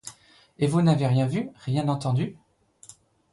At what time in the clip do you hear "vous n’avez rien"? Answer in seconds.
0.65-1.27